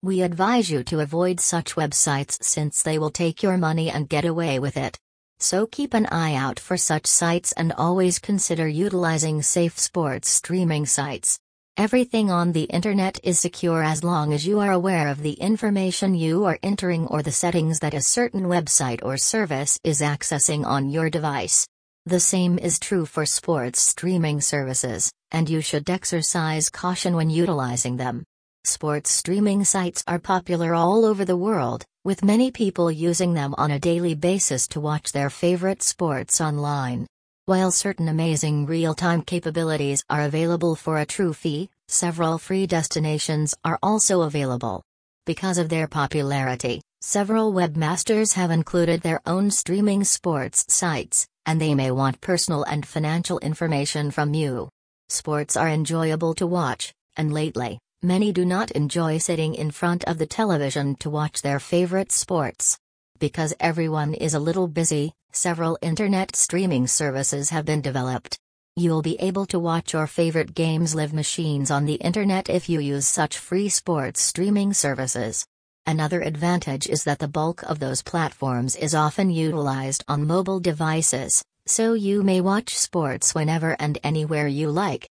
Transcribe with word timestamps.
We 0.00 0.22
advise 0.22 0.70
you 0.70 0.84
to 0.84 1.00
avoid 1.00 1.40
such 1.40 1.74
websites 1.74 2.40
since 2.44 2.84
they 2.84 3.00
will 3.00 3.10
take 3.10 3.42
your 3.42 3.58
money 3.58 3.90
and 3.90 4.08
get 4.08 4.24
away 4.24 4.60
with 4.60 4.76
it. 4.76 4.96
So 5.40 5.66
keep 5.66 5.92
an 5.92 6.06
eye 6.06 6.36
out 6.36 6.60
for 6.60 6.76
such 6.76 7.08
sites 7.08 7.50
and 7.50 7.72
always 7.72 8.20
consider 8.20 8.68
utilizing 8.68 9.42
safe 9.42 9.76
sports 9.76 10.30
streaming 10.30 10.86
sites. 10.86 11.40
Everything 11.76 12.30
on 12.30 12.52
the 12.52 12.64
internet 12.64 13.18
is 13.24 13.40
secure 13.40 13.82
as 13.82 14.04
long 14.04 14.32
as 14.32 14.46
you 14.46 14.60
are 14.60 14.70
aware 14.70 15.08
of 15.08 15.20
the 15.20 15.32
information 15.32 16.14
you 16.14 16.44
are 16.44 16.60
entering 16.62 17.08
or 17.08 17.20
the 17.20 17.32
settings 17.32 17.80
that 17.80 17.94
a 17.94 18.00
certain 18.00 18.42
website 18.42 19.00
or 19.02 19.16
service 19.16 19.80
is 19.82 20.00
accessing 20.00 20.64
on 20.64 20.90
your 20.90 21.10
device. 21.10 21.66
The 22.06 22.20
same 22.20 22.56
is 22.56 22.78
true 22.78 23.04
for 23.04 23.26
sports 23.26 23.80
streaming 23.80 24.42
services, 24.42 25.10
and 25.32 25.50
you 25.50 25.60
should 25.60 25.90
exercise 25.90 26.70
caution 26.70 27.16
when 27.16 27.30
utilizing 27.30 27.96
them. 27.96 28.22
Sports 28.64 29.10
streaming 29.10 29.64
sites 29.64 30.02
are 30.06 30.18
popular 30.18 30.74
all 30.74 31.04
over 31.04 31.24
the 31.24 31.36
world, 31.36 31.84
with 32.04 32.24
many 32.24 32.50
people 32.50 32.90
using 32.90 33.32
them 33.34 33.54
on 33.56 33.70
a 33.70 33.78
daily 33.78 34.14
basis 34.14 34.66
to 34.68 34.80
watch 34.80 35.12
their 35.12 35.30
favorite 35.30 35.82
sports 35.82 36.40
online. 36.40 37.06
While 37.46 37.70
certain 37.70 38.08
amazing 38.08 38.66
real-time 38.66 39.22
capabilities 39.22 40.04
are 40.10 40.22
available 40.22 40.74
for 40.74 40.98
a 40.98 41.06
true 41.06 41.32
fee, 41.32 41.70
several 41.86 42.36
free 42.36 42.66
destinations 42.66 43.54
are 43.64 43.78
also 43.82 44.22
available. 44.22 44.82
Because 45.24 45.56
of 45.56 45.68
their 45.68 45.88
popularity, 45.88 46.82
several 47.00 47.52
webmasters 47.52 48.34
have 48.34 48.50
included 48.50 49.00
their 49.00 49.20
own 49.24 49.50
streaming 49.50 50.04
sports 50.04 50.66
sites, 50.68 51.26
and 51.46 51.60
they 51.60 51.74
may 51.74 51.90
want 51.90 52.20
personal 52.20 52.64
and 52.64 52.86
financial 52.86 53.38
information 53.38 54.10
from 54.10 54.34
you. 54.34 54.68
Sports 55.08 55.56
are 55.56 55.68
enjoyable 55.68 56.34
to 56.34 56.46
watch, 56.46 56.92
and 57.16 57.32
lately, 57.32 57.78
many 58.02 58.32
do 58.32 58.44
not 58.44 58.70
enjoy 58.72 59.18
sitting 59.18 59.54
in 59.54 59.72
front 59.72 60.04
of 60.04 60.18
the 60.18 60.26
television 60.26 60.94
to 60.96 61.10
watch 61.10 61.42
their 61.42 61.58
favorite 61.58 62.12
sports. 62.12 62.78
Because 63.18 63.54
everyone 63.58 64.14
is 64.14 64.34
a 64.34 64.38
little 64.40 64.68
busy, 64.68 65.12
several 65.32 65.76
internet 65.82 66.36
streaming 66.36 66.86
services 66.86 67.50
have 67.50 67.64
been 67.64 67.80
developed. 67.80 68.38
You'll 68.76 69.02
be 69.02 69.20
able 69.20 69.46
to 69.46 69.58
watch 69.58 69.92
your 69.92 70.06
favorite 70.06 70.54
games 70.54 70.94
live 70.94 71.12
machines 71.12 71.72
on 71.72 71.86
the 71.86 71.94
internet 71.94 72.48
if 72.48 72.68
you 72.68 72.78
use 72.78 73.08
such 73.08 73.36
free 73.36 73.68
sports 73.68 74.20
streaming 74.20 74.72
services. 74.72 75.44
Another 75.84 76.20
advantage 76.20 76.86
is 76.86 77.02
that 77.02 77.18
the 77.18 77.26
bulk 77.26 77.64
of 77.64 77.80
those 77.80 78.02
platforms 78.02 78.76
is 78.76 78.94
often 78.94 79.30
utilized 79.30 80.04
on 80.06 80.26
mobile 80.26 80.60
devices, 80.60 81.42
so 81.66 81.94
you 81.94 82.22
may 82.22 82.40
watch 82.40 82.76
sports 82.76 83.34
whenever 83.34 83.74
and 83.80 83.98
anywhere 84.04 84.46
you 84.46 84.70
like. 84.70 85.08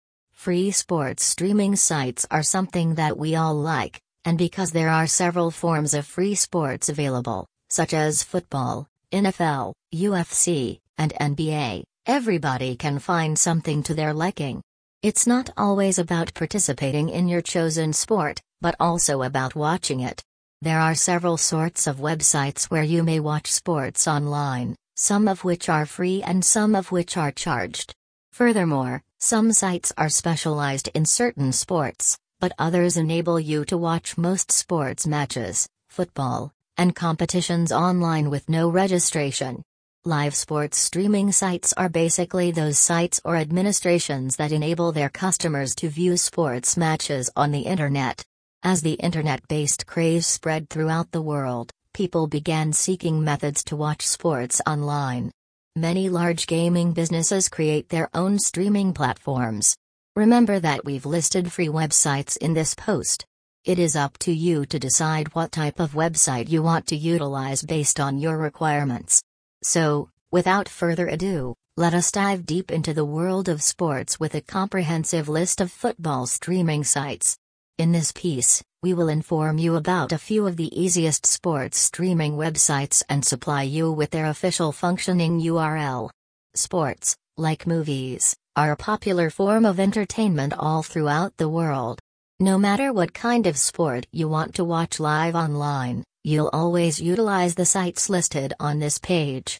Free 0.40 0.70
sports 0.70 1.22
streaming 1.22 1.76
sites 1.76 2.26
are 2.30 2.42
something 2.42 2.94
that 2.94 3.18
we 3.18 3.36
all 3.36 3.54
like, 3.54 4.00
and 4.24 4.38
because 4.38 4.72
there 4.72 4.88
are 4.88 5.06
several 5.06 5.50
forms 5.50 5.92
of 5.92 6.06
free 6.06 6.34
sports 6.34 6.88
available, 6.88 7.46
such 7.68 7.92
as 7.92 8.22
football, 8.22 8.86
NFL, 9.12 9.74
UFC, 9.94 10.78
and 10.96 11.12
NBA, 11.20 11.82
everybody 12.06 12.74
can 12.74 12.98
find 12.98 13.38
something 13.38 13.82
to 13.82 13.92
their 13.92 14.14
liking. 14.14 14.62
It's 15.02 15.26
not 15.26 15.50
always 15.58 15.98
about 15.98 16.32
participating 16.32 17.10
in 17.10 17.28
your 17.28 17.42
chosen 17.42 17.92
sport, 17.92 18.40
but 18.62 18.76
also 18.80 19.20
about 19.24 19.54
watching 19.54 20.00
it. 20.00 20.22
There 20.62 20.80
are 20.80 20.94
several 20.94 21.36
sorts 21.36 21.86
of 21.86 21.98
websites 21.98 22.64
where 22.70 22.82
you 22.82 23.02
may 23.02 23.20
watch 23.20 23.52
sports 23.52 24.08
online, 24.08 24.74
some 24.96 25.28
of 25.28 25.44
which 25.44 25.68
are 25.68 25.84
free 25.84 26.22
and 26.22 26.42
some 26.42 26.74
of 26.74 26.90
which 26.90 27.18
are 27.18 27.30
charged. 27.30 27.92
Furthermore, 28.32 29.02
some 29.20 29.52
sites 29.52 29.92
are 29.98 30.08
specialized 30.08 30.88
in 30.94 31.04
certain 31.04 31.52
sports, 31.52 32.18
but 32.40 32.52
others 32.58 32.96
enable 32.96 33.38
you 33.38 33.66
to 33.66 33.76
watch 33.76 34.16
most 34.16 34.50
sports 34.50 35.06
matches, 35.06 35.68
football, 35.90 36.50
and 36.78 36.96
competitions 36.96 37.70
online 37.70 38.30
with 38.30 38.48
no 38.48 38.70
registration. 38.70 39.62
Live 40.06 40.34
sports 40.34 40.78
streaming 40.78 41.30
sites 41.32 41.74
are 41.76 41.90
basically 41.90 42.50
those 42.50 42.78
sites 42.78 43.20
or 43.22 43.36
administrations 43.36 44.36
that 44.36 44.52
enable 44.52 44.90
their 44.90 45.10
customers 45.10 45.74
to 45.74 45.90
view 45.90 46.16
sports 46.16 46.78
matches 46.78 47.30
on 47.36 47.50
the 47.50 47.60
internet. 47.60 48.24
As 48.62 48.80
the 48.80 48.94
internet 48.94 49.46
based 49.48 49.86
craze 49.86 50.26
spread 50.26 50.70
throughout 50.70 51.10
the 51.10 51.20
world, 51.20 51.70
people 51.92 52.26
began 52.26 52.72
seeking 52.72 53.22
methods 53.22 53.62
to 53.64 53.76
watch 53.76 54.06
sports 54.06 54.62
online. 54.66 55.30
Many 55.76 56.08
large 56.08 56.48
gaming 56.48 56.92
businesses 56.92 57.48
create 57.48 57.90
their 57.90 58.10
own 58.12 58.40
streaming 58.40 58.92
platforms. 58.92 59.76
Remember 60.16 60.58
that 60.58 60.84
we've 60.84 61.06
listed 61.06 61.52
free 61.52 61.68
websites 61.68 62.36
in 62.36 62.54
this 62.54 62.74
post. 62.74 63.24
It 63.64 63.78
is 63.78 63.94
up 63.94 64.18
to 64.18 64.32
you 64.32 64.66
to 64.66 64.80
decide 64.80 65.32
what 65.32 65.52
type 65.52 65.78
of 65.78 65.92
website 65.92 66.48
you 66.48 66.60
want 66.60 66.88
to 66.88 66.96
utilize 66.96 67.62
based 67.62 68.00
on 68.00 68.18
your 68.18 68.36
requirements. 68.36 69.22
So, 69.62 70.10
without 70.32 70.68
further 70.68 71.06
ado, 71.06 71.54
let 71.76 71.94
us 71.94 72.10
dive 72.10 72.46
deep 72.46 72.72
into 72.72 72.92
the 72.92 73.04
world 73.04 73.48
of 73.48 73.62
sports 73.62 74.18
with 74.18 74.34
a 74.34 74.40
comprehensive 74.40 75.28
list 75.28 75.60
of 75.60 75.70
football 75.70 76.26
streaming 76.26 76.82
sites. 76.82 77.38
In 77.80 77.92
this 77.92 78.12
piece, 78.12 78.62
we 78.82 78.92
will 78.92 79.08
inform 79.08 79.56
you 79.56 79.76
about 79.76 80.12
a 80.12 80.18
few 80.18 80.46
of 80.46 80.58
the 80.58 80.68
easiest 80.78 81.24
sports 81.24 81.78
streaming 81.78 82.36
websites 82.36 83.02
and 83.08 83.24
supply 83.24 83.62
you 83.62 83.90
with 83.90 84.10
their 84.10 84.26
official 84.26 84.70
functioning 84.70 85.40
URL. 85.40 86.10
Sports, 86.54 87.16
like 87.38 87.66
movies, 87.66 88.36
are 88.54 88.72
a 88.72 88.76
popular 88.76 89.30
form 89.30 89.64
of 89.64 89.80
entertainment 89.80 90.52
all 90.58 90.82
throughout 90.82 91.38
the 91.38 91.48
world. 91.48 91.98
No 92.38 92.58
matter 92.58 92.92
what 92.92 93.14
kind 93.14 93.46
of 93.46 93.56
sport 93.56 94.06
you 94.12 94.28
want 94.28 94.56
to 94.56 94.64
watch 94.64 95.00
live 95.00 95.34
online, 95.34 96.04
you'll 96.22 96.50
always 96.52 97.00
utilize 97.00 97.54
the 97.54 97.64
sites 97.64 98.10
listed 98.10 98.52
on 98.60 98.78
this 98.78 98.98
page. 98.98 99.48